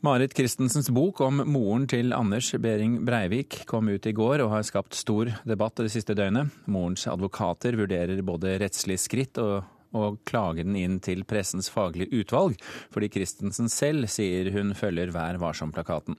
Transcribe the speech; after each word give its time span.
Marit 0.00 0.36
Christensens 0.36 0.90
bok 0.94 1.18
om 1.26 1.40
moren 1.50 1.88
til 1.90 2.12
Anders 2.14 2.52
Behring 2.62 3.00
Breivik 3.02 3.64
kom 3.66 3.88
ut 3.90 4.04
i 4.06 4.12
går 4.14 4.44
og 4.44 4.52
har 4.52 4.62
skapt 4.62 4.94
stor 4.94 5.32
debatt 5.42 5.80
det 5.82 5.90
siste 5.90 6.14
døgnet. 6.14 6.52
Morens 6.70 7.08
advokater 7.10 7.74
vurderer 7.80 8.22
både 8.22 8.54
rettslige 8.62 9.02
skritt 9.02 9.40
og, 9.42 9.66
og 9.98 10.20
klager 10.28 10.62
den 10.62 10.78
inn 10.78 11.00
til 11.02 11.24
pressens 11.26 11.66
faglige 11.74 12.14
utvalg, 12.22 12.54
fordi 12.94 13.10
Christensen 13.16 13.66
selv 13.74 14.06
sier 14.06 14.52
hun 14.54 14.70
følger 14.78 15.10
Vær 15.10 15.42
varsom-plakaten. 15.42 16.14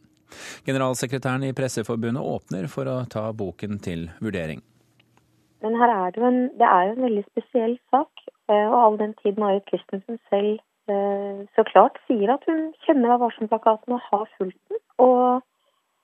Generalsekretæren 0.68 1.48
i 1.48 1.56
Presseforbundet 1.56 2.20
åpner 2.36 2.68
for 2.68 2.92
å 2.92 3.06
ta 3.08 3.30
boken 3.32 3.80
til 3.80 4.10
vurdering. 4.20 4.60
Men 5.64 5.80
her 5.80 5.96
er 5.96 6.18
det, 6.18 6.28
en, 6.28 6.42
det 6.60 6.68
er 6.68 6.90
jo 6.90 6.98
en 6.98 7.06
veldig 7.08 7.28
spesiell 7.32 7.80
sak, 7.96 8.28
eh, 8.52 8.66
og 8.68 8.76
all 8.84 9.00
den 9.00 9.16
tid 9.24 9.40
Marit 9.40 9.64
Christensen 9.72 10.20
selv 10.28 10.60
så 11.56 11.66
klart 11.68 12.00
sier 12.08 12.34
at 12.34 12.46
hun 12.50 12.70
kjenner 12.86 13.14
Vær 13.14 13.22
varsom-plakaten 13.24 13.96
og 13.96 14.06
har 14.08 14.26
fulgt 14.38 14.60
den. 14.72 14.82
Og, 15.02 15.44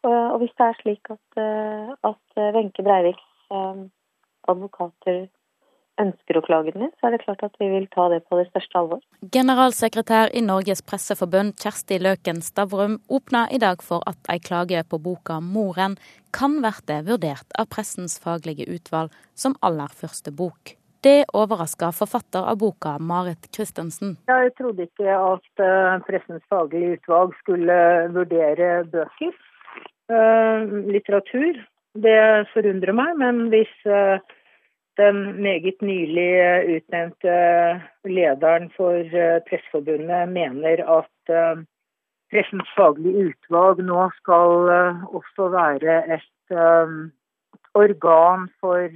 og, 0.05 0.35
hvis 0.41 0.53
det 0.59 0.67
er 0.67 0.77
slik 0.81 1.11
at, 1.13 1.39
eh, 1.41 1.93
at 2.11 2.43
Wenche 2.55 2.85
Breiviks 2.85 3.25
eh, 3.51 3.81
advokater 4.51 5.25
ønsker 6.01 6.37
å 6.37 6.43
klage 6.43 6.73
den 6.75 6.87
inn, 6.87 6.93
så 6.99 7.07
er 7.07 7.15
det 7.15 7.23
klart 7.23 7.43
at 7.45 7.55
vi 7.61 7.69
vil 7.71 7.87
ta 7.93 8.07
det 8.11 8.21
på 8.27 8.39
det 8.39 8.47
største 8.49 8.79
alvor. 8.81 9.01
Generalsekretær 9.35 10.33
i 10.35 10.43
Norges 10.43 10.83
Presseforbund 10.85 11.55
Kjersti 11.61 11.99
Løken 12.03 12.41
Stavrum 12.45 12.97
åpna 13.07 13.45
i 13.55 13.61
dag 13.63 13.83
for 13.85 14.03
at 14.09 14.31
ei 14.31 14.41
klage 14.43 14.83
på 14.89 14.99
boka 14.99 15.39
'Moren' 15.39 15.99
kan 16.35 16.59
bli 16.59 16.99
vurdert 17.09 17.47
av 17.59 17.69
pressens 17.71 18.19
faglige 18.19 18.67
utvalg 18.67 19.13
som 19.35 19.55
aller 19.61 19.91
første 20.01 20.31
bok. 20.31 20.75
Det 21.05 21.25
overraska 21.33 21.91
forfatter 21.91 22.39
av 22.51 22.57
boka, 22.57 22.95
Marit 22.99 23.55
Christensen. 23.55 24.15
Jeg 24.25 24.53
trodde 24.57 24.87
ikke 24.87 25.13
at 25.13 25.61
eh, 25.61 25.97
Pressens 26.07 26.41
faglige 26.49 26.95
utvalg 26.95 27.35
skulle 27.43 27.75
vurdere 28.15 28.69
bøker, 28.89 29.35
eh, 30.09 30.73
litteratur. 30.95 31.61
Det 32.07 32.17
forundrer 32.55 32.97
meg, 32.97 33.13
men 33.21 33.43
hvis 33.53 33.75
eh, 33.85 34.17
den 34.97 35.21
meget 35.45 35.85
nylig 35.85 36.25
utnevnte 36.79 37.37
lederen 38.09 38.71
for 38.73 39.15
Presseforbundet 39.45 40.33
mener 40.33 40.81
at 40.89 41.35
Pressens 42.33 42.71
faglige 42.73 43.29
utvalg 43.29 43.85
nå 43.85 44.07
skal 44.23 44.71
også 45.21 45.51
være 45.53 45.99
et 46.17 46.55
organ 47.75 48.47
for 48.63 48.89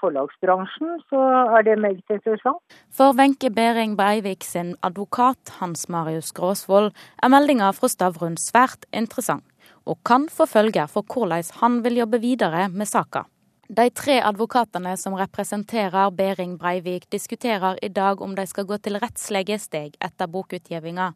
forlagsbransjen, 0.00 0.98
så 1.10 1.20
er 1.58 1.66
det 1.66 1.78
meget 1.80 2.04
interessant. 2.10 2.60
For 2.90 3.16
Wenche 3.18 3.50
Behring 3.50 3.96
Breivik 3.96 4.44
sin 4.44 4.74
advokat 4.82 5.56
Hans 5.60 5.88
Marius 5.88 6.32
Gråsvold 6.32 6.92
er 7.22 7.32
meldinga 7.32 7.70
fra 7.76 7.88
Stavrun 7.88 8.36
svært 8.40 8.88
interessant, 8.92 9.46
og 9.86 9.98
kan 10.04 10.28
få 10.32 10.46
følger 10.46 10.86
for 10.90 11.06
hvordan 11.06 11.56
han 11.60 11.82
vil 11.84 12.02
jobbe 12.02 12.20
videre 12.20 12.68
med 12.68 12.86
saka. 12.86 13.26
De 13.66 13.88
tre 13.90 14.20
advokatene 14.22 14.92
som 14.94 15.16
representerer 15.18 16.12
Behring 16.14 16.54
Breivik, 16.58 17.08
diskuterer 17.10 17.80
i 17.82 17.88
dag 17.88 18.20
om 18.22 18.36
de 18.36 18.44
skal 18.46 18.66
gå 18.66 18.76
til 18.78 18.98
rettslige 19.02 19.58
steg 19.58 19.96
etter 19.98 20.30
bokutgivinga, 20.30 21.08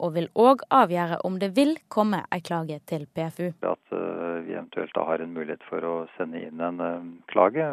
og 0.00 0.16
vil 0.16 0.28
òg 0.38 0.64
avgjøre 0.74 1.20
om 1.28 1.38
det 1.42 1.52
vil 1.56 1.76
komme 1.92 2.22
en 2.32 2.44
klage 2.46 2.80
til 2.90 3.06
PFU. 3.14 3.52
At 3.62 3.96
eh, 3.96 4.40
vi 4.46 4.56
eventuelt 4.56 4.94
da 4.96 5.06
har 5.08 5.22
en 5.22 5.36
mulighet 5.36 5.64
for 5.68 5.86
å 5.86 5.94
sende 6.16 6.42
inn 6.42 6.60
en 6.64 6.82
eh, 6.84 7.08
klage, 7.32 7.68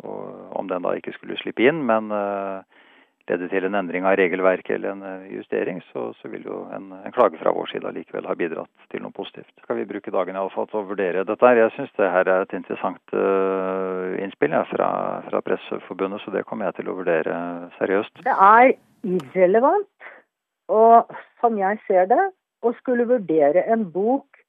og 0.00 0.56
om 0.56 0.68
den 0.68 0.86
da 0.86 0.96
ikke 0.96 1.12
skulle 1.12 1.36
slippe 1.36 1.66
inn, 1.68 1.82
men 1.84 2.08
leder 3.30 3.44
lede 3.44 3.48
til 3.52 3.66
en 3.66 3.76
endring 3.78 4.06
av 4.08 4.16
regelverket 4.18 4.76
eller 4.76 4.94
en 4.94 5.26
justering, 5.30 5.80
så, 5.92 6.10
så 6.20 6.30
vil 6.32 6.46
jo 6.48 6.62
en, 6.74 6.90
en, 6.96 7.12
klage 7.14 7.38
fra 7.40 7.52
vår 7.54 7.68
side 7.72 7.92
likevel 7.94 8.26
ha 8.26 8.36
bidratt 8.38 8.88
til 8.92 9.04
noe 9.04 9.14
positivt. 9.14 9.52
Skal 9.62 9.78
vi 9.78 9.86
bruke 9.90 10.10
dagen 10.14 10.36
i 10.36 10.40
alle 10.40 10.54
fall 10.54 10.68
til 10.70 10.80
å 10.80 10.88
vurdere 10.88 11.26
dette 11.28 11.46
her? 11.46 11.60
Jeg 11.60 11.74
syns 11.76 11.92
det 11.98 12.10
her 12.10 12.30
er 12.30 12.46
et 12.46 12.56
interessant 12.58 13.14
uh, 13.14 14.16
innspill 14.24 14.56
ja, 14.56 14.64
fra, 14.70 14.90
fra 15.28 15.42
Presseforbundet, 15.46 16.24
så 16.24 16.34
det 16.34 16.46
kommer 16.48 16.70
jeg 16.70 16.80
til 16.80 16.90
å 16.90 16.96
vurdere 16.98 17.36
seriøst. 17.78 18.24
Det 18.26 18.34
er 18.34 18.74
irrelevant 19.06 20.10
og 20.70 21.10
som 21.42 21.58
jeg 21.58 21.80
ser 21.88 22.06
det, 22.10 22.22
å 22.62 22.72
skulle 22.78 23.08
vurdere 23.08 23.64
en 23.72 23.86
bok 23.92 24.40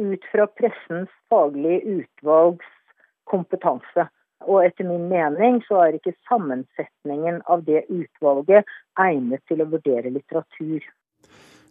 ut 0.00 0.24
fra 0.32 0.46
pressens 0.58 1.10
faglige 1.32 2.00
utvalgs 2.00 2.70
kompetanse. 3.30 4.08
Og 4.48 4.64
etter 4.64 4.88
min 4.88 5.06
mening 5.10 5.60
så 5.66 5.82
er 5.84 5.98
ikke 5.98 6.16
sammensetningen 6.28 7.42
av 7.52 7.64
det 7.66 7.84
utvalget 7.92 8.68
egnet 9.00 9.44
til 9.48 9.62
å 9.62 9.68
vurdere 9.72 10.12
litteratur 10.12 10.84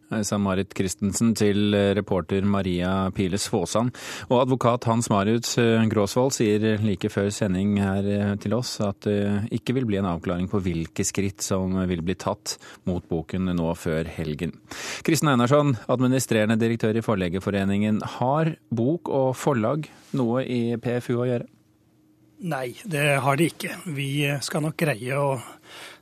sa 0.10 0.40
Marit 0.42 0.74
Christensen 0.76 1.34
til 1.38 1.76
eh, 1.78 1.92
reporter 1.98 2.46
Maria 2.48 3.10
Piles 3.16 3.46
Fåsand. 3.52 3.94
Og 4.30 4.42
advokat 4.42 4.88
Hans 4.90 5.10
Marius 5.14 5.56
eh, 5.62 5.86
Gråsvold 5.90 6.34
sier 6.36 6.80
like 6.82 7.12
før 7.14 7.30
sending 7.34 7.78
her 7.82 8.10
eh, 8.10 8.34
til 8.42 8.56
oss 8.58 8.78
at 8.86 9.06
det 9.06 9.54
ikke 9.60 9.78
vil 9.78 9.88
bli 9.90 10.00
en 10.02 10.10
avklaring 10.10 10.50
på 10.52 10.62
hvilke 10.66 11.06
skritt 11.08 11.46
som 11.46 11.78
vil 11.90 12.02
bli 12.06 12.18
tatt 12.20 12.58
mot 12.90 13.06
boken 13.10 13.54
nå 13.56 13.70
før 13.78 14.10
helgen. 14.18 14.56
Kristen 15.06 15.32
Einarsson, 15.32 15.76
administrerende 15.88 16.60
direktør 16.60 16.98
i 16.98 17.06
Forleggerforeningen. 17.06 18.02
Har 18.20 18.56
bok 18.74 19.14
og 19.14 19.32
forlag 19.38 19.88
noe 20.18 20.44
i 20.46 20.76
PFU 20.82 21.16
å 21.20 21.30
gjøre? 21.30 21.50
Nei, 22.40 22.72
det 22.88 23.18
har 23.20 23.36
de 23.36 23.50
ikke. 23.52 23.74
Vi 23.92 24.24
skal 24.46 24.64
nok 24.64 24.78
greie 24.80 25.16
å 25.20 25.34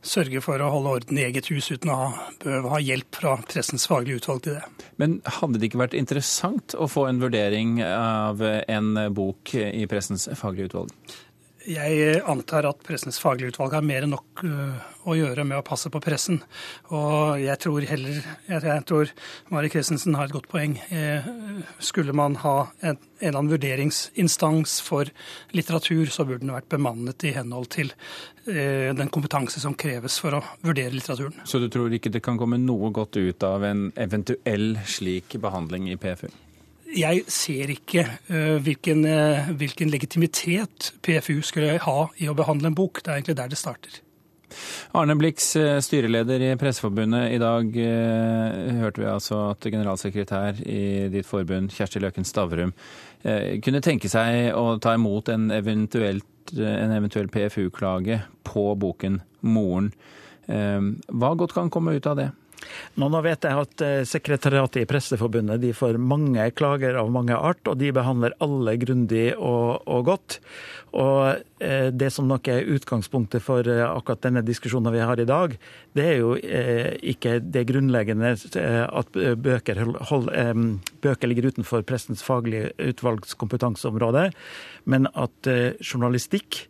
sørge 0.07 0.41
for 0.43 0.61
å 0.63 0.71
holde 0.71 0.95
orden 0.97 1.19
i 1.19 1.25
eget 1.27 1.49
hus 1.51 1.69
uten 1.71 1.91
å 1.93 1.99
behøve 2.43 2.73
ha 2.73 2.81
hjelp 2.83 3.19
fra 3.19 3.35
pressens 3.47 3.87
faglige 3.89 4.21
utvalg 4.21 4.43
til 4.45 4.57
det. 4.57 4.87
Men 5.01 5.19
hadde 5.39 5.59
det 5.59 5.69
ikke 5.69 5.83
vært 5.83 5.97
interessant 5.99 6.75
å 6.77 6.89
få 6.91 7.07
en 7.09 7.21
vurdering 7.21 7.77
av 7.85 8.41
en 8.41 8.91
bok 9.15 9.53
i 9.57 9.85
pressens 9.89 10.29
faglige 10.39 10.71
utvalg? 10.71 11.17
Jeg 11.67 12.21
antar 12.23 12.63
at 12.69 12.79
Pressens 12.85 13.17
faglige 13.19 13.51
utvalg 13.51 13.73
har 13.75 13.83
mer 13.83 14.05
enn 14.05 14.13
nok 14.15 14.43
øh, 14.47 14.85
å 15.11 15.15
gjøre 15.17 15.43
med 15.47 15.59
å 15.59 15.65
passe 15.67 15.91
på 15.91 15.99
pressen. 16.03 16.39
Og 16.95 17.41
jeg 17.41 17.59
tror 17.63 17.83
heller 17.89 18.21
Jeg 18.47 18.85
tror 18.87 19.11
Mari 19.51 19.71
Christensen 19.73 20.15
har 20.15 20.29
et 20.29 20.35
godt 20.35 20.47
poeng. 20.51 20.77
Eh, 20.87 21.27
skulle 21.83 22.15
man 22.15 22.39
ha 22.45 22.55
en, 22.79 22.95
en 22.95 23.19
eller 23.19 23.39
annen 23.41 23.51
vurderingsinstans 23.51 24.79
for 24.85 25.11
litteratur, 25.57 26.07
så 26.07 26.23
burde 26.23 26.45
den 26.45 26.55
vært 26.55 26.71
bemannet 26.71 27.27
i 27.27 27.35
henhold 27.35 27.67
til 27.75 27.91
eh, 28.47 28.95
den 28.95 29.11
kompetanse 29.11 29.59
som 29.63 29.75
kreves 29.75 30.21
for 30.23 30.39
å 30.39 30.43
vurdere 30.63 30.95
litteraturen. 30.95 31.43
Så 31.43 31.59
du 31.59 31.67
tror 31.73 31.91
ikke 31.91 32.13
det 32.15 32.23
kan 32.23 32.39
komme 32.39 32.61
noe 32.63 32.93
godt 32.95 33.19
ut 33.19 33.43
av 33.43 33.67
en 33.67 33.89
eventuell 33.99 34.77
slik 34.87 35.35
behandling 35.43 35.91
i 35.91 35.99
PFU? 35.99 36.29
Jeg 36.95 37.25
ser 37.27 37.71
ikke 37.73 38.05
uh, 38.31 38.57
hvilken, 38.63 39.03
uh, 39.03 39.49
hvilken, 39.59 39.89
legitimitet 39.91 40.93
PFU 41.03 41.41
skulle 41.43 41.79
ha 41.83 41.97
i 42.17 42.29
å 42.31 42.35
behandle 42.37 42.71
en 42.71 42.77
bok. 42.77 43.01
Det 43.03 43.11
er 43.11 43.19
egentlig 43.19 43.35
der 43.39 43.51
det 43.51 43.59
starter. 43.59 43.97
Arne 44.95 45.17
Blix, 45.19 45.49
eh, 45.59 45.81
styreleder 45.83 46.39
i 46.39 46.53
Presseforbundet. 46.55 47.33
I 47.35 47.39
dag 47.41 47.75
uh, 47.75 48.77
hørte 48.79 49.03
vi 49.03 49.09
altså 49.11 49.41
at 49.49 49.67
generalsekretær 49.67 50.61
i 50.63 51.09
ditt 51.11 51.27
forbund, 51.27 51.73
Kjersti 51.75 51.99
Løken 52.01 52.27
Stavrum, 52.27 52.73
kunne 53.63 53.81
tenke 53.83 54.07
seg 54.07 54.53
å 54.55 54.77
ta 54.79 54.93
imot 54.95 55.27
en, 55.33 55.49
en 55.51 56.93
eventuell 56.95 57.31
PFU-klage 57.33 58.21
på 58.47 58.63
boken 58.79 59.17
'Moren'. 59.43 59.89
Hva 60.47 61.31
godt 61.35 61.57
kan 61.57 61.73
komme 61.73 61.97
ut 61.97 62.07
av 62.07 62.21
det? 62.21 62.29
Nå, 62.97 63.09
nå 63.13 63.19
vet 63.25 63.45
jeg 63.45 63.61
at 63.61 63.83
eh, 63.85 63.99
Sekretariatet 64.07 64.81
i 64.81 64.87
Presseforbundet 64.89 65.61
de 65.61 65.73
får 65.75 65.99
mange 66.01 66.43
klager 66.57 66.97
av 66.99 67.11
mange 67.13 67.35
art, 67.35 67.61
og 67.69 67.77
de 67.81 67.91
behandler 67.95 68.35
alle 68.43 68.73
grundig 68.81 69.29
og, 69.35 69.83
og 69.85 70.07
godt. 70.09 70.39
Og 70.97 71.43
eh, 71.63 71.89
Det 71.93 72.09
som 72.13 72.29
nok 72.29 72.49
er 72.51 72.69
utgangspunktet 72.77 73.43
for 73.45 73.67
eh, 73.69 73.83
akkurat 73.85 74.25
denne 74.25 74.45
diskusjonen 74.45 74.95
vi 74.95 75.03
har 75.05 75.21
i 75.21 75.27
dag, 75.29 75.57
det 75.97 76.07
er 76.13 76.17
jo 76.21 76.33
ikke 76.37 77.37
det 77.41 77.63
grunnleggende 77.71 78.35
at 78.37 79.15
bøker, 79.41 79.79
hold, 80.11 80.27
bøker, 81.01 81.29
ligger 81.29 81.49
utenfor 81.49 81.81
pressens 81.87 82.21
faglige 82.25 82.69
utvalgskompetanseområde, 82.91 84.27
men 84.85 85.09
at 85.17 85.49
journalistikk 85.81 86.67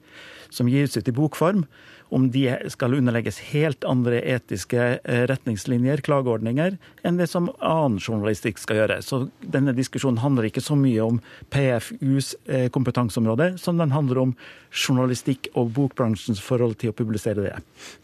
som 0.54 0.70
gis 0.72 0.96
ut 0.96 1.12
i 1.12 1.16
bokform, 1.16 1.66
om 2.10 2.30
de 2.32 2.46
skal 2.72 2.96
underlegges 2.98 3.40
helt 3.52 3.86
andre 3.88 4.22
etiske 4.36 4.84
eh, 5.04 5.24
retningslinjer, 5.30 6.02
klageordninger, 6.06 6.78
enn 7.08 7.20
det 7.20 7.30
som 7.32 7.50
annen 7.58 8.00
journalistikk 8.00 8.62
skal 8.62 8.82
gjøre. 8.82 9.00
Så 9.06 9.26
denne 9.42 9.76
diskusjonen 9.78 10.22
handler 10.24 10.48
ikke 10.50 10.64
så 10.64 10.78
mye 10.80 11.04
om 11.04 11.20
PFUs 11.54 12.34
eh, 12.46 12.68
kompetanseområde, 12.74 13.54
som 13.62 13.80
den 13.82 13.96
handler 13.96 14.24
om 14.24 14.36
journalistikk 14.72 15.50
og 15.58 15.72
bokbransjens 15.76 16.42
forhold 16.44 16.78
til 16.82 16.92
å 16.92 16.96
publisere 16.98 17.46
det. 17.46 17.56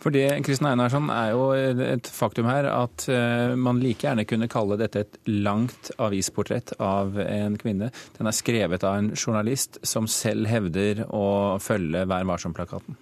For 0.01 0.13
det 0.15 0.25
Kristin 0.47 0.69
Einarsson, 0.71 1.09
er 1.13 1.33
jo 1.33 1.49
et 1.53 2.09
faktum 2.11 2.47
her 2.49 2.67
at 2.71 3.07
eh, 3.11 3.55
man 3.59 3.81
like 3.83 4.07
gjerne 4.07 4.27
kunne 4.27 4.51
kalle 4.51 4.79
dette 4.79 5.05
et 5.05 5.19
langt 5.29 5.91
avisportrett 6.01 6.75
av 6.83 7.19
en 7.23 7.57
kvinne. 7.59 7.91
Den 8.17 8.29
er 8.29 8.35
skrevet 8.35 8.83
av 8.87 8.99
en 8.99 9.13
journalist 9.15 9.79
som 9.87 10.09
selv 10.11 10.49
hevder 10.51 11.05
å 11.09 11.59
følge 11.63 12.05
Vær 12.09 12.25
varsom-plakaten. 12.27 12.97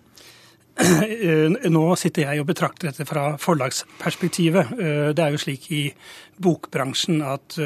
Nå 1.72 1.84
sitter 2.00 2.26
jeg 2.26 2.42
og 2.42 2.48
betrakter 2.50 2.90
dette 2.90 3.06
fra 3.10 3.36
forlagsperspektivet. 3.42 4.76
Det 5.16 5.24
er 5.24 5.34
jo 5.34 5.42
slik 5.42 5.68
i 5.76 5.84
bokbransjen 6.42 7.22
at 7.26 7.58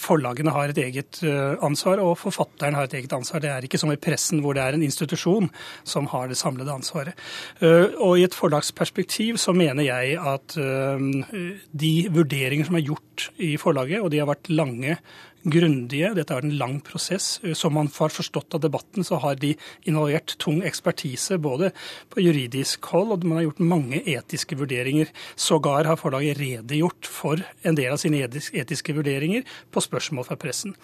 forlagene 0.00 0.52
har 0.52 0.72
et 0.72 0.80
eget 0.82 1.20
ansvar, 1.64 2.02
og 2.04 2.18
forfatteren 2.20 2.76
har 2.76 2.88
et 2.88 2.98
eget 3.00 3.14
ansvar. 3.16 3.42
Det 3.42 3.52
er 3.52 3.64
ikke 3.64 3.80
som 3.80 3.92
i 3.92 4.00
pressen, 4.00 4.42
hvor 4.44 4.56
det 4.56 4.64
er 4.64 4.76
en 4.76 4.84
institusjon 4.84 5.48
som 5.88 6.10
har 6.12 6.28
det 6.28 6.38
samlede 6.40 6.74
ansvaret. 6.74 7.16
Og 7.62 8.18
i 8.18 8.26
et 8.26 8.36
forlagsperspektiv 8.36 9.40
så 9.40 9.54
mener 9.56 9.88
jeg 9.88 10.18
at 10.20 10.58
de 10.58 11.94
vurderinger 12.12 12.68
som 12.68 12.76
er 12.78 12.86
gjort 12.90 13.30
i 13.40 13.56
forlaget, 13.60 14.02
og 14.02 14.12
de 14.12 14.20
har 14.20 14.28
vært 14.28 14.52
lange 14.52 14.98
grundige. 15.46 16.10
Dette 16.16 16.34
har 16.34 16.42
vært 16.42 16.50
en 16.50 16.60
lang 16.60 16.76
prosess. 16.84 17.38
Som 17.58 17.76
man 17.78 17.90
har 17.94 18.12
forstått 18.12 18.56
av 18.56 18.62
debatten, 18.64 19.06
så 19.06 19.20
har 19.22 19.38
de 19.40 19.54
involvert 19.88 20.34
tung 20.42 20.60
ekspertise 20.66 21.38
både 21.42 21.70
på 22.12 22.22
juridisk 22.24 22.84
hold, 22.92 23.12
og 23.14 23.26
man 23.26 23.40
har 23.40 23.48
gjort 23.48 23.62
mange 23.74 24.02
etiske 24.02 24.58
vurderinger. 24.58 25.12
Sågar 25.38 25.88
har 25.88 26.00
forlaget 26.00 26.40
redegjort 26.40 27.08
for 27.08 27.42
en 27.62 27.78
del 27.78 27.94
av 27.94 28.02
sine 28.02 28.24
etiske 28.26 28.96
vurderinger 28.96 29.46
på 29.72 29.84
spørsmål 29.84 30.28
fra 30.28 30.38
pressen. 30.40 30.74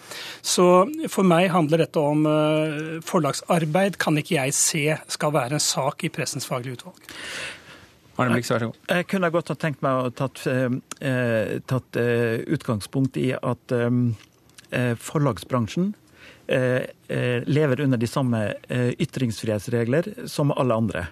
Så 0.41 0.87
for 1.11 1.27
meg 1.27 1.51
handler 1.53 1.85
dette 1.85 2.01
om 2.01 2.25
eh, 2.29 3.01
forlagsarbeid, 3.05 3.99
kan 4.01 4.17
ikke 4.19 4.39
jeg 4.39 4.55
se 4.55 4.85
skal 5.11 5.35
være 5.35 5.59
en 5.59 5.63
sak 5.63 6.05
i 6.05 6.11
Pressens 6.13 6.47
faglige 6.47 6.79
utvalg. 6.79 7.11
Jeg 8.15 9.07
kunne 9.11 9.27
godt 9.33 9.49
ha 9.51 9.55
tenkt 9.59 9.81
meg 9.83 10.05
å 10.05 10.11
tatt, 10.15 10.45
eh, 10.47 11.57
tatt 11.67 11.99
eh, 11.99 12.45
utgangspunkt 12.55 13.19
i 13.19 13.33
at 13.35 13.75
eh, 13.75 13.89
Eh, 13.91 14.34
forlagsbransjen 14.99 15.93
eh, 16.47 16.83
eh, 17.07 17.43
lever 17.45 17.81
under 17.81 17.97
de 18.01 18.09
samme 18.09 18.41
ytringsfrihetsregler 18.99 20.27
som 20.29 20.53
alle 20.55 20.75
andre. 20.75 21.07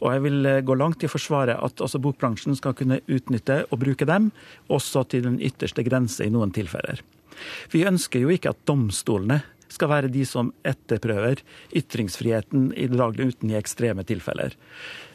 Og 0.00 0.12
jeg 0.12 0.24
vil 0.26 0.48
gå 0.64 0.76
langt 0.76 1.02
i 1.02 1.08
å 1.08 1.12
forsvare 1.12 1.56
at 1.56 1.80
også 1.80 2.00
bokbransjen 2.04 2.56
skal 2.56 2.74
kunne 2.76 3.00
utnytte 3.08 3.62
og 3.70 3.80
bruke 3.80 4.08
dem, 4.08 4.28
også 4.68 5.06
til 5.08 5.24
den 5.24 5.38
ytterste 5.40 5.84
grense 5.86 6.24
i 6.24 6.32
noen 6.32 6.52
tilfeller. 6.52 7.00
Vi 7.72 7.86
ønsker 7.88 8.20
jo 8.20 8.32
ikke 8.32 8.52
at 8.52 8.60
domstolene 8.68 9.40
skal 9.70 9.88
være 9.92 10.10
de 10.12 10.26
som 10.28 10.50
etterprøver 10.66 11.40
ytringsfriheten 11.76 12.72
i 12.76 12.90
det 12.90 12.98
daglige 13.00 13.32
uten 13.32 13.52
i 13.52 13.56
ekstreme 13.56 14.04
tilfeller. 14.04 14.56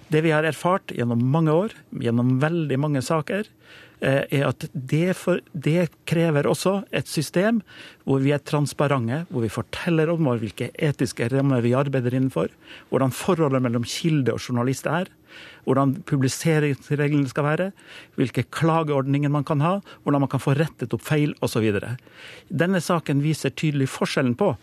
Det 0.10 0.22
vi 0.26 0.34
har 0.34 0.46
erfart 0.48 0.94
gjennom 0.94 1.22
mange 1.34 1.54
år, 1.54 1.74
gjennom 2.02 2.38
veldig 2.42 2.78
mange 2.82 3.02
saker, 3.06 3.46
Eh, 3.46 3.85
er 4.06 4.48
at 4.48 4.68
det, 4.74 5.16
for, 5.18 5.42
det, 5.52 5.90
krever 6.06 6.48
også 6.48 6.84
et 6.96 7.10
system 7.10 7.62
hvor 8.06 8.22
vi 8.22 8.34
er 8.36 8.44
transparente, 8.44 9.24
hvor 9.30 9.46
vi 9.46 9.52
forteller 9.52 10.12
om 10.14 10.30
hvilke 10.38 10.70
etiske 10.78 11.30
rammer 11.34 11.64
vi 11.66 11.74
arbeider 11.78 12.14
innenfor, 12.14 12.54
hvordan 12.90 13.16
forholdet 13.16 13.64
mellom 13.66 13.88
kilde 13.88 14.36
og 14.36 14.42
journalist 14.42 14.86
er, 14.86 15.10
hvordan 15.66 15.96
publiseringsreglene 16.06 17.30
skal 17.30 17.48
være, 17.48 17.68
hvilke 18.20 18.46
klageordninger 18.54 19.32
man 19.34 19.46
kan 19.48 19.64
ha, 19.66 19.80
hvordan 20.04 20.24
man 20.26 20.32
kan 20.32 20.44
få 20.44 20.54
rettet 20.58 20.94
opp 20.94 21.04
feil 21.06 21.34
osv. 21.46 21.66
Denne 22.50 22.82
saken 22.84 23.24
viser 23.26 23.54
tydelig 23.54 23.90
forskjellen 23.94 24.36
på 24.40 24.54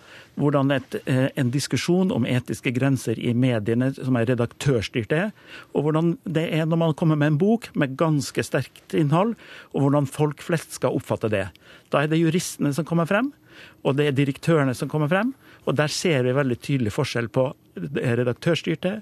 hvordan 0.40 0.70
et, 0.72 0.94
eh, 1.06 1.28
en 1.36 1.50
diskusjon 1.50 2.12
om 2.14 2.24
etiske 2.24 2.72
grenser 2.72 3.18
i 3.18 3.34
mediene 3.34 3.92
som 3.94 4.16
er 4.16 4.30
redaktørstyrt 4.30 5.12
er, 5.12 5.32
og 5.74 5.84
hvordan 5.84 6.16
det 6.24 6.48
er 6.54 6.66
når 6.66 6.78
man 6.78 6.94
kommer 6.94 7.16
med 7.16 7.32
en 7.32 7.38
bok 7.38 7.68
med 7.74 7.96
ganske 7.96 8.42
sterkt 8.42 8.94
innhold, 8.94 9.34
og 9.74 9.82
hvordan 9.82 10.06
folk 10.06 10.40
flest 10.40 10.78
skal 10.78 10.96
oppfatte 10.96 11.28
det. 11.28 11.48
Da 11.90 12.02
er 12.02 12.08
det 12.08 12.22
juristene 12.22 12.72
som 12.72 12.86
kommer 12.88 13.06
frem, 13.06 13.32
og 13.84 13.96
det 13.98 14.06
er 14.06 14.16
direktørene 14.16 14.74
som 14.74 14.88
kommer 14.88 15.10
frem. 15.10 15.34
Og 15.66 15.76
der 15.78 15.90
ser 15.92 16.24
vi 16.26 16.34
veldig 16.34 16.58
tydelig 16.58 16.94
forskjell 16.94 17.28
på 17.32 17.50
redaktørstyrte 17.76 19.00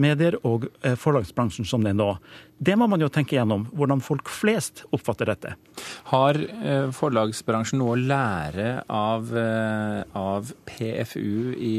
medier 0.00 0.38
og 0.46 0.68
eh, 0.82 0.96
forlagsbransjen 0.98 1.66
som 1.68 1.84
det 1.84 1.92
er 1.94 1.98
nå. 1.98 2.14
Det 2.60 2.74
må 2.76 2.84
man 2.92 3.00
jo 3.00 3.08
tenke 3.08 3.38
gjennom, 3.38 3.62
hvordan 3.72 4.02
folk 4.04 4.28
flest 4.28 4.82
oppfatter 4.92 5.30
dette. 5.30 5.54
Har 6.10 6.36
eh, 6.36 6.90
forlagsbransjen 6.92 7.80
noe 7.80 7.94
å 7.94 8.00
lære 8.00 8.68
av, 8.92 9.30
av 10.16 10.50
PFU 10.68 11.54
i 11.56 11.76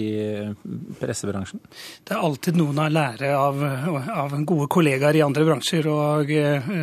pressebransjen? 0.97 1.61
Det 2.07 2.15
er 2.15 2.25
alltid 2.25 2.57
noen 2.57 2.81
å 2.81 2.87
lære 2.89 3.29
av, 3.37 3.61
av 3.61 4.35
gode 4.41 4.69
kollegaer 4.73 5.19
i 5.19 5.25
andre 5.25 5.45
bransjer. 5.45 5.89
Og 5.91 6.33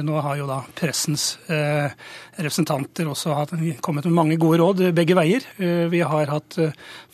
nå 0.06 0.22
har 0.22 0.38
jo 0.38 0.46
da 0.50 0.60
pressens 0.78 1.32
representanter 1.48 3.10
også 3.10 3.34
kommet 3.82 4.06
med 4.06 4.14
mange 4.14 4.38
gode 4.38 4.60
råd 4.62 4.84
begge 4.94 5.16
veier. 5.18 5.46
Vi 5.90 6.02
har 6.06 6.30
hatt 6.30 6.58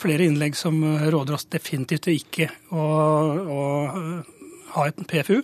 flere 0.00 0.28
innlegg 0.28 0.56
som 0.58 0.82
råder 0.84 1.38
oss 1.38 1.48
definitivt 1.52 2.10
ikke 2.12 2.50
å, 2.76 2.84
å 3.74 4.44
ha 4.74 4.86
et 4.88 5.00
PFU. 5.08 5.40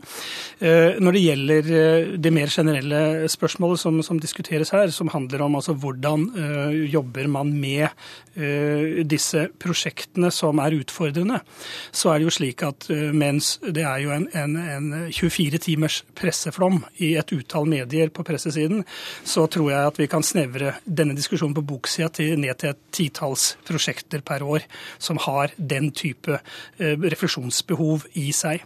Eh, 0.61 0.99
når 1.01 1.17
det 1.17 1.23
gjelder 1.25 1.71
eh, 1.77 2.13
det 2.21 2.33
mer 2.35 2.53
generelle 2.53 3.29
spørsmålet 3.31 3.81
som, 3.83 4.01
som 4.05 4.21
diskuteres 4.21 4.73
her, 4.75 4.91
som 4.95 5.11
handler 5.13 5.45
om 5.47 5.59
altså 5.59 5.75
hvordan 5.79 6.27
uh, 6.35 6.75
jobber 6.91 7.29
man 7.31 7.53
med 7.57 7.89
disse 9.11 9.41
prosjektene 9.61 10.31
som 10.33 10.61
er 10.63 10.77
utfordrende, 10.79 11.41
så 11.93 12.13
er 12.13 12.21
det 12.21 12.29
jo 12.29 12.33
slik 12.33 12.63
at 12.65 12.87
mens 13.13 13.51
det 13.61 13.83
er 13.85 13.99
jo 14.05 14.13
en, 14.15 14.29
en, 14.39 14.55
en 14.57 14.87
24 15.13 15.59
timers 15.61 15.99
presseflom 16.17 16.79
i 17.03 17.11
et 17.21 17.35
utall 17.35 17.67
medier 17.69 18.13
på 18.15 18.25
pressesiden, 18.25 18.85
så 19.27 19.45
tror 19.51 19.73
jeg 19.75 19.91
at 19.91 20.01
vi 20.01 20.09
kan 20.09 20.25
snevre 20.25 20.77
denne 20.87 21.19
diskusjonen 21.19 21.57
på 21.59 21.67
boksida 21.73 22.09
til, 22.17 22.39
ned 22.41 22.63
til 22.63 22.73
et 22.73 22.81
titalls 22.97 23.51
prosjekter 23.69 24.23
per 24.25 24.47
år 24.47 24.65
som 25.03 25.21
har 25.27 25.53
den 25.59 25.91
type 25.91 26.39
refleksjonsbehov 26.79 28.07
i 28.15 28.31
seg. 28.37 28.65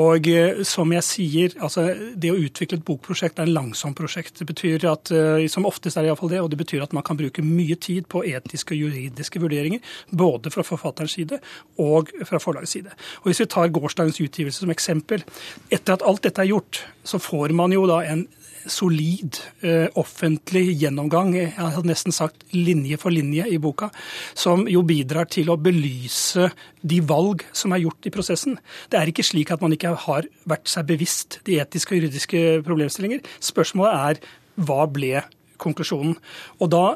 Og 0.00 0.26
eh, 0.26 0.62
som 0.66 0.90
jeg 0.94 1.06
sier, 1.06 1.54
altså 1.62 1.86
det 2.18 2.32
å 2.32 2.38
utvikle 2.38 2.80
et 2.80 2.86
bokprosjekt 2.86 3.38
er 3.38 3.46
en 3.46 3.54
langsomt 3.54 3.96
prosjekt. 3.98 4.40
Det 4.40 4.46
betyr 4.48 4.86
at, 4.90 5.12
eh, 5.14 5.46
Som 5.48 5.66
oftest 5.66 5.96
er 5.96 6.02
det 6.02 6.10
iallfall 6.10 6.32
det, 6.32 6.40
og 6.40 6.50
det 6.50 6.58
betyr 6.58 6.82
at 6.82 6.92
man 6.92 7.02
kan 7.02 7.16
bruke 7.16 7.42
mye 7.42 7.76
tid 7.76 8.08
på 8.08 8.24
etiske 8.26 8.74
og 8.74 8.80
juridiske 8.80 9.40
vurderinger. 9.40 9.80
Både 10.10 10.50
fra 10.50 10.62
forfatterens 10.62 11.14
side 11.14 11.38
og 11.78 12.10
fra 12.26 12.38
forlagets 12.38 12.72
side. 12.72 12.90
Og 13.22 13.30
Hvis 13.30 13.40
vi 13.40 13.46
tar 13.46 13.68
gårsdagens 13.68 14.20
utgivelse 14.20 14.60
som 14.60 14.70
eksempel. 14.70 15.22
Etter 15.70 15.94
at 15.94 16.02
alt 16.02 16.22
dette 16.22 16.42
er 16.42 16.50
gjort, 16.50 16.84
så 17.04 17.18
får 17.18 17.54
man 17.54 17.70
jo 17.72 17.86
da 17.86 18.00
en 18.02 18.26
solid 18.70 19.38
eh, 19.64 19.86
offentlig 20.00 20.74
gjennomgang, 20.80 21.34
jeg 21.36 21.52
har 21.56 21.86
nesten 21.86 22.14
sagt 22.14 22.46
linje 22.54 22.98
for 23.00 23.14
linje 23.14 23.46
i 23.50 23.58
boka, 23.62 23.90
som 24.36 24.66
jo 24.70 24.84
bidrar 24.86 25.28
til 25.32 25.52
å 25.52 25.58
belyse 25.60 26.50
de 26.82 27.00
valg 27.04 27.44
som 27.52 27.74
er 27.74 27.84
gjort 27.84 28.08
i 28.08 28.14
prosessen. 28.14 28.58
Det 28.90 29.00
er 29.00 29.10
ikke 29.10 29.26
slik 29.26 29.54
at 29.54 29.64
man 29.64 29.74
ikke 29.76 29.94
har 30.06 30.28
vært 30.48 30.70
seg 30.70 30.88
bevisst 30.90 31.40
de 31.48 31.60
etiske 31.62 31.94
og 31.94 32.02
juridiske 32.02 32.44
problemstillinger. 32.66 33.24
Spørsmålet 33.44 34.04
er 34.10 34.22
hva 34.64 34.84
ble 34.90 35.24
konklusjonen? 35.60 36.16
Og 36.62 36.70
da 36.72 36.86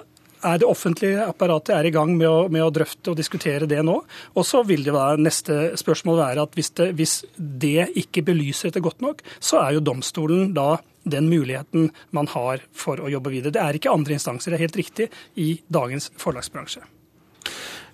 er 0.46 0.60
det 0.60 0.68
offentlige 0.68 1.24
apparatet 1.26 1.74
er 1.74 1.88
i 1.88 1.92
gang 1.94 2.12
med 2.16 2.28
å, 2.28 2.46
med 2.52 2.62
å, 2.62 2.70
drøfte 2.74 3.12
og 3.12 3.18
diskutere 3.18 3.66
det 3.70 3.80
nå. 3.86 3.96
Og 4.34 4.46
så 4.46 4.62
vil 4.66 4.84
det 4.86 4.94
være, 4.94 5.22
neste 5.22 5.58
spørsmål 5.78 6.20
være 6.20 6.44
at 6.46 6.58
hvis 6.58 6.70
det, 6.78 6.88
hvis 6.98 7.16
det 7.36 7.88
ikke 8.04 8.24
belyser 8.28 8.70
dette 8.70 8.84
godt 8.84 9.02
nok, 9.04 9.24
så 9.40 9.62
er 9.64 9.76
jo 9.76 9.86
domstolen 9.90 10.52
da 10.56 10.76
den 11.10 11.28
muligheten 11.30 11.90
man 12.16 12.30
har 12.34 12.62
for 12.72 13.00
å 13.00 13.10
jobbe 13.12 13.32
videre. 13.34 13.54
Det 13.54 13.64
er 13.64 13.78
ikke 13.78 13.92
andre 13.92 14.16
instanser, 14.18 14.52
det 14.52 14.60
er 14.60 14.66
helt 14.66 14.80
riktig, 14.80 15.10
i 15.40 15.50
dagens 15.72 16.10
forlagsbransje. 16.20 16.84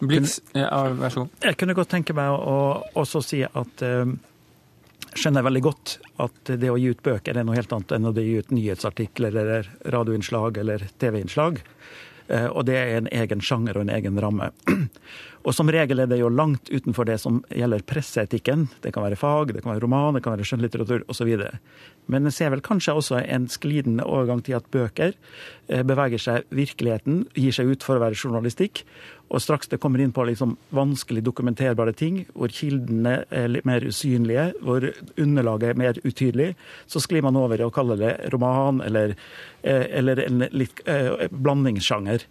Blitz, 0.04 0.40
ja, 0.52 0.68
vær 0.98 1.12
så 1.12 1.24
god. 1.24 1.34
Jeg 1.46 1.58
kunne 1.60 1.76
godt 1.78 1.92
tenke 1.94 2.16
meg 2.16 2.34
å 2.34 2.56
også 2.98 3.22
si 3.24 3.40
at 3.46 3.84
uh, 3.86 4.08
skjønner 5.14 5.46
veldig 5.46 5.62
godt 5.64 5.98
at 6.22 6.54
det 6.58 6.70
å 6.70 6.78
gi 6.80 6.90
ut 6.92 7.04
bøker 7.04 7.38
er 7.38 7.46
noe 7.46 7.56
helt 7.58 7.72
annet 7.74 7.94
enn 7.96 8.10
å 8.10 8.14
gi 8.16 8.40
ut 8.42 8.50
nyhetsartikler 8.54 9.38
eller 9.44 9.70
radioinnslag 9.94 10.58
eller 10.64 10.86
TV-innslag. 10.98 11.62
Uh, 12.24 12.48
og 12.56 12.64
det 12.68 12.76
er 12.80 12.98
en 12.98 13.08
egen 13.12 13.42
sjanger 13.44 13.76
og 13.76 13.86
en 13.86 13.94
egen 13.94 14.20
ramme. 14.20 14.50
Og 15.44 15.52
som 15.52 15.68
regel 15.68 16.00
er 16.00 16.08
det 16.08 16.16
jo 16.22 16.30
langt 16.32 16.70
utenfor 16.72 17.04
det 17.04 17.18
som 17.20 17.42
gjelder 17.52 17.82
presseetikken. 17.84 18.62
Det 18.80 18.94
kan 18.94 19.04
være 19.04 19.18
fag, 19.20 19.52
det 19.52 19.60
kan 19.60 19.74
være 19.74 19.82
roman, 19.84 20.16
det 20.16 20.22
kan 20.24 20.32
være 20.32 20.46
skjønnlitteratur 20.48 21.04
osv. 21.12 21.34
Men 22.08 22.24
en 22.24 22.32
ser 22.32 22.48
vel 22.54 22.64
kanskje 22.64 22.94
også 22.96 23.20
en 23.20 23.44
sklidende 23.52 24.06
overgang 24.08 24.40
til 24.46 24.56
at 24.56 24.70
bøker 24.72 25.12
eh, 25.12 25.63
beveger 25.68 26.20
seg 26.20 26.48
virkeligheten, 26.54 27.24
gir 27.38 27.54
seg 27.54 27.70
ut 27.72 27.84
for 27.86 27.96
å 27.96 28.02
være 28.02 28.18
journalistikk. 28.18 28.82
Og 29.32 29.40
straks 29.40 29.70
det 29.72 29.80
kommer 29.80 30.02
inn 30.02 30.12
på 30.14 30.26
liksom 30.28 30.56
vanskelig 30.76 31.22
dokumenterbare 31.24 31.94
ting, 31.96 32.20
hvor 32.36 32.52
kildene 32.52 33.16
er 33.32 33.56
mer 33.66 33.86
usynlige, 33.88 34.50
hvor 34.60 34.90
underlaget 35.16 35.72
er 35.72 35.80
mer 35.80 36.00
utydelig, 36.04 36.50
så 36.86 37.00
sklir 37.02 37.24
man 37.24 37.38
over 37.40 37.60
i 37.60 37.66
å 37.66 37.72
kalle 37.74 37.96
det 38.00 38.12
roman 38.34 38.82
eller, 38.84 39.16
eh, 39.62 39.86
eller 39.98 40.20
en 40.26 40.46
litt 40.52 40.84
eh, 40.86 41.26
blandingssjanger. 41.32 42.28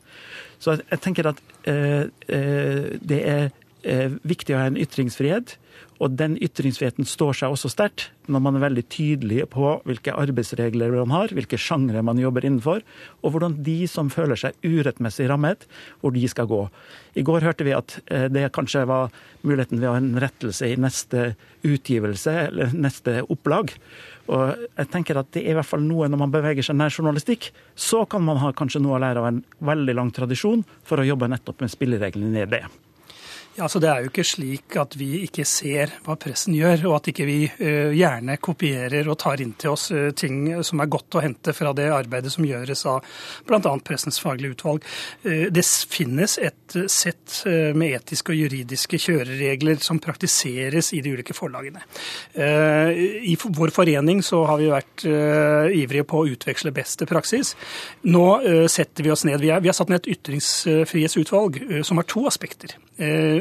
Så 0.63 0.77
jeg 0.79 1.01
tenker 1.03 1.33
at 1.33 1.41
eh, 1.67 2.05
eh, 2.29 2.93
det 3.01 3.21
er 3.27 3.49
eh, 3.83 4.13
viktig 4.23 4.55
å 4.55 4.61
ha 4.61 4.69
en 4.69 4.79
ytringsfrihet. 4.79 5.57
Og 6.03 6.17
den 6.19 6.35
ytringsfriheten 6.43 7.07
står 7.07 7.37
seg 7.39 7.53
også 7.53 7.69
sterkt 7.71 8.09
når 8.31 8.41
man 8.43 8.57
er 8.57 8.63
veldig 8.65 8.83
tydelig 8.91 9.45
på 9.51 9.69
hvilke 9.87 10.15
arbeidsregler 10.19 10.91
man 10.95 11.13
har, 11.15 11.31
hvilke 11.35 11.59
sjangre 11.59 12.03
man 12.03 12.19
jobber 12.19 12.45
innenfor, 12.47 12.83
og 13.23 13.33
hvordan 13.33 13.57
de 13.63 13.77
som 13.91 14.11
føler 14.11 14.39
seg 14.39 14.57
urettmessig 14.63 15.29
rammet, 15.31 15.65
hvor 16.01 16.15
de 16.15 16.23
skal 16.31 16.47
gå. 16.51 16.61
I 17.19 17.23
går 17.27 17.47
hørte 17.47 17.67
vi 17.67 17.75
at 17.75 17.97
eh, 18.07 18.27
det 18.31 18.49
kanskje 18.55 18.85
var 18.89 19.11
muligheten 19.43 19.79
ved 19.79 19.89
å 19.89 19.95
ha 19.95 20.01
en 20.01 20.15
rettelse 20.23 20.71
i 20.71 20.79
neste 20.79 21.33
utgivelse 21.63 22.35
eller 22.47 22.75
neste 22.75 23.21
opplag. 23.31 23.75
Og 24.31 24.63
jeg 24.77 24.89
tenker 24.91 25.19
at 25.19 25.31
Det 25.35 25.43
er 25.43 25.51
i 25.51 25.57
hvert 25.57 25.67
fall 25.67 25.83
noe 25.83 26.07
når 26.07 26.23
man 26.23 26.31
beveger 26.31 26.63
seg 26.63 26.79
nær 26.79 26.93
journalistikk. 26.95 27.51
Så 27.75 28.05
kan 28.07 28.23
man 28.23 28.39
ha 28.43 28.53
kanskje 28.55 28.83
noe 28.83 28.97
å 28.97 29.03
lære 29.03 29.23
av 29.23 29.29
en 29.31 29.43
veldig 29.59 29.99
lang 29.99 30.11
tradisjon 30.15 30.63
for 30.87 30.99
å 30.99 31.07
jobbe 31.07 31.31
nettopp 31.31 31.63
med 31.63 31.71
spillereglene 31.71 32.43
i 32.43 32.49
det. 32.55 32.63
Ja, 33.55 33.67
så 33.69 33.79
Det 33.79 33.89
er 33.89 34.01
jo 34.01 34.09
ikke 34.09 34.23
slik 34.25 34.75
at 34.81 34.95
vi 34.97 35.19
ikke 35.27 35.43
ser 35.45 35.91
hva 36.07 36.15
pressen 36.17 36.55
gjør, 36.57 36.87
og 36.89 36.95
at 36.97 37.09
ikke 37.11 37.25
vi 37.27 37.35
uh, 37.45 37.91
gjerne 37.93 38.39
kopierer 38.41 39.05
og 39.11 39.19
tar 39.21 39.43
inn 39.43 39.51
til 39.61 39.75
oss 39.75 39.91
uh, 39.93 40.09
ting 40.17 40.47
som 40.65 40.81
er 40.81 40.89
godt 40.89 41.19
å 41.19 41.21
hente 41.21 41.53
fra 41.53 41.69
det 41.77 41.85
arbeidet 41.93 42.31
som 42.33 42.47
gjøres 42.47 42.81
av 42.89 43.05
bl.a. 43.45 43.75
Pressens 43.85 44.17
faglige 44.23 44.55
utvalg. 44.55 44.87
Uh, 45.21 45.51
det 45.53 45.65
finnes 45.69 46.39
et 46.41 46.77
sett 46.89 47.43
med 47.45 47.93
etiske 47.93 48.33
og 48.33 48.39
juridiske 48.39 48.97
kjøreregler 48.97 49.77
som 49.85 49.99
praktiseres 50.01 50.89
i 50.97 51.03
de 51.05 51.11
ulike 51.13 51.35
forlagene. 51.37 51.83
I 52.33 53.35
vår 53.37 53.73
forening 53.75 54.23
så 54.25 54.39
har 54.49 54.57
vi 54.57 54.71
vært 54.71 55.03
ivrige 55.05 56.05
på 56.09 56.23
å 56.23 56.29
utveksle 56.33 56.73
beste 56.73 57.05
praksis. 57.09 57.53
Nå 58.09 58.25
setter 58.71 59.05
vi 59.05 59.13
oss 59.13 59.25
ned. 59.27 59.37
Vi, 59.43 59.51
er, 59.53 59.61
vi 59.61 59.69
har 59.69 59.77
satt 59.77 59.91
ned 59.93 60.01
et 60.01 60.15
ytringsfrihetsutvalg 60.15 61.59
som 61.85 62.01
har 62.01 62.09
to 62.09 62.25
aspekter 62.29 62.73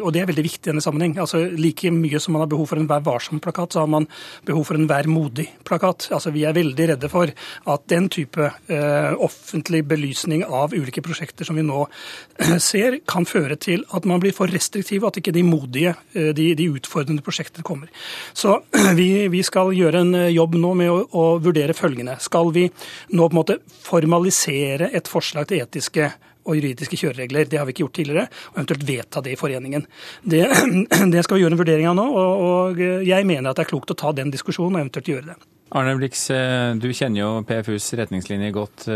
og 0.02 0.12
det 0.14 0.22
er 0.22 0.28
veldig 0.30 0.44
viktig 0.44 0.66
i 0.66 0.70
denne 0.70 0.84
sammenheng. 0.84 1.14
Altså, 1.22 1.44
like 1.56 1.90
mye 1.94 2.20
som 2.22 2.36
man 2.36 2.44
har 2.44 2.50
behov 2.50 2.68
for 2.70 2.80
en 2.80 2.88
Vær 2.90 3.04
varsom-plakat, 3.06 3.74
så 3.74 3.84
har 3.84 3.90
man 3.90 4.08
behov 4.48 4.66
for 4.68 4.78
en 4.78 4.88
Vær 4.90 5.08
modig-plakat. 5.10 6.08
Altså, 6.12 6.32
vi 6.34 6.44
er 6.48 6.56
veldig 6.56 6.88
redde 6.92 7.10
for 7.12 7.30
at 7.74 7.86
den 7.92 8.08
type 8.12 8.48
eh, 8.50 9.12
offentlig 9.22 9.84
belysning 9.88 10.44
av 10.44 10.74
ulike 10.74 11.04
prosjekter 11.04 11.48
som 11.48 11.58
vi 11.58 11.64
nå 11.66 11.84
eh, 11.86 12.56
ser, 12.62 12.98
kan 13.08 13.26
føre 13.28 13.56
til 13.60 13.86
at 13.94 14.08
man 14.08 14.22
blir 14.22 14.34
for 14.36 14.50
restriktiv, 14.50 15.02
og 15.02 15.12
at 15.12 15.22
ikke 15.22 15.34
de 15.34 15.44
modige, 15.46 15.94
eh, 16.16 16.32
de, 16.36 16.52
de, 16.58 16.68
utfordrende 16.72 17.24
prosjektene 17.24 17.66
kommer. 17.66 17.92
Så 18.34 18.58
vi, 18.98 19.28
vi, 19.32 19.44
skal 19.46 19.72
gjøre 19.76 20.04
en 20.04 20.14
eh, 20.18 20.32
jobb 20.34 20.58
nå 20.60 20.74
med 20.82 20.92
å, 20.92 20.98
å 21.06 21.24
vurdere 21.42 21.76
følgende. 21.76 22.18
Skal 22.22 22.52
vi 22.54 22.68
nå 22.68 23.28
på 23.28 23.32
en 23.32 23.40
måte 23.40 23.60
formalisere 23.82 24.90
et 24.92 25.10
forslag 25.10 25.48
til 25.50 25.64
etiske 25.64 26.10
og 26.42 26.58
juridiske 26.58 26.98
kjøreregler. 26.98 27.48
Det 27.48 27.60
har 27.60 27.68
vi 27.68 27.74
ikke 27.74 27.84
gjort 27.84 27.96
tidligere, 28.00 28.26
og 28.52 28.60
eventuelt 28.60 28.86
vedta 28.88 29.22
det 29.24 29.34
i 29.34 29.40
foreningen. 29.40 29.86
Det, 30.22 30.44
det 31.14 31.24
skal 31.24 31.38
vi 31.38 31.44
gjøre 31.44 31.56
en 31.56 31.62
vurdering 31.62 31.90
av 31.90 31.98
nå, 31.98 32.06
og, 32.10 32.44
og 32.46 32.84
jeg 33.06 33.28
mener 33.28 33.50
at 33.50 33.58
det 33.58 33.66
er 33.66 33.72
klokt 33.74 33.94
å 33.94 33.98
ta 33.98 34.14
den 34.16 34.32
diskusjonen 34.34 34.78
og 34.78 34.86
eventuelt 34.86 35.12
gjøre 35.14 35.32
det. 35.32 35.38
Arne 35.72 35.94
Blix, 35.96 36.26
eh, 36.34 36.74
du 36.76 36.90
kjenner 36.92 37.22
jo 37.22 37.28
PFUs 37.48 37.94
retningslinjer 37.96 38.52
godt. 38.52 38.88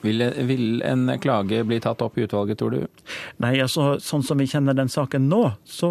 Vil, 0.00 0.24
vil, 0.48 0.82
en 0.86 1.10
klage 1.20 1.60
bli 1.68 1.80
tatt 1.82 2.00
opp 2.04 2.18
i 2.18 2.24
utvalget, 2.24 2.60
tror 2.60 2.72
du? 2.72 3.04
Nei, 3.42 3.52
altså 3.60 3.98
sånn 4.00 4.24
som 4.24 4.40
vi 4.40 4.48
kjenner 4.48 4.76
den 4.76 4.88
saken 4.92 5.28
nå, 5.28 5.42
så, 5.68 5.90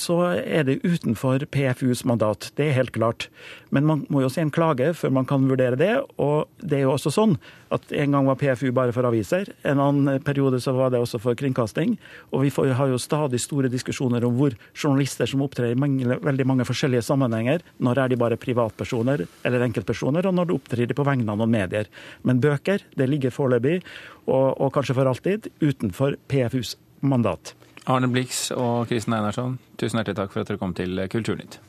så, 0.00 0.18
er 0.40 0.64
det 0.68 0.80
utenfor 0.80 1.44
PFUs 1.52 2.06
mandat. 2.08 2.50
Det 2.56 2.70
er 2.70 2.78
helt 2.78 2.94
klart. 2.96 3.28
Men 3.70 3.86
man 3.86 4.04
må 4.08 4.24
jo 4.24 4.30
se 4.32 4.42
en 4.42 4.52
klage 4.54 4.92
før 4.96 5.12
man 5.20 5.28
kan 5.28 5.44
vurdere 5.50 5.78
det. 5.78 5.92
Og 6.16 6.48
det 6.62 6.80
er 6.80 6.86
jo 6.86 6.94
også 6.96 7.12
sånn 7.14 7.36
at 7.70 7.92
en 7.94 8.16
gang 8.16 8.26
var 8.26 8.38
PFU 8.40 8.72
bare 8.74 8.94
for 8.94 9.06
aviser. 9.06 9.52
En 9.68 9.78
annen 9.82 10.22
periode 10.26 10.58
så 10.62 10.74
var 10.74 10.90
det 10.90 11.02
også 11.02 11.20
for 11.22 11.38
kringkasting. 11.38 11.94
Og 12.32 12.46
vi 12.46 12.50
får, 12.54 12.72
har 12.78 12.90
jo 12.90 12.98
stadig 12.98 13.38
store 13.42 13.70
diskusjoner 13.70 14.24
om 14.26 14.34
hvor 14.40 14.56
journalister 14.74 15.28
som 15.30 15.44
opptrer 15.44 15.74
i 15.74 15.78
mange, 15.78 16.18
veldig 16.24 16.48
mange 16.48 16.66
forskjellige 16.66 17.04
sammenhenger, 17.06 17.62
når 17.78 18.02
er 18.02 18.10
de 18.10 18.18
bare 18.20 18.40
privatpersoner 18.40 19.26
eller 19.46 19.66
enkeltpersoner, 19.68 20.26
og 20.26 20.34
når 20.34 20.48
de 20.48 20.58
opptrer 20.58 20.90
de 20.90 20.96
på 20.96 21.06
vegne 21.06 21.30
av 21.30 21.38
noen 21.38 21.54
medier. 21.54 21.90
Men 22.26 22.42
bøker, 22.42 22.82
det 22.98 23.10
ligger 23.10 23.34
for 23.34 23.49
foreløpig, 23.50 23.80
og, 24.26 24.60
og 24.60 24.72
kanskje 24.72 24.94
for 24.94 25.10
alltid, 25.10 25.50
utenfor 25.60 26.16
PFUs 26.28 26.76
mandat. 27.00 27.54
Arne 27.86 28.10
Blix 28.12 28.50
og 28.54 28.88
Kristin 28.88 29.16
Einarsson, 29.16 29.58
tusen 29.80 29.98
hjertelig 29.98 30.16
takk 30.20 30.32
for 30.32 30.44
at 30.44 30.52
dere 30.52 30.60
kom 30.60 30.74
til 30.76 31.00
Kulturnytt. 31.10 31.60